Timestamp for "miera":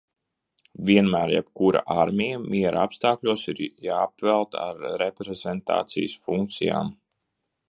2.55-2.81